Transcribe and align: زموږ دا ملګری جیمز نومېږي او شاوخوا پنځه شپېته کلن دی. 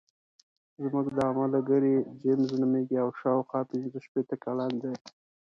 زموږ 0.83 1.07
دا 1.19 1.27
ملګری 1.41 1.95
جیمز 2.21 2.49
نومېږي 2.61 2.97
او 3.03 3.09
شاوخوا 3.21 3.61
پنځه 3.71 3.97
شپېته 4.05 4.35
کلن 4.43 4.71
دی. 4.81 4.93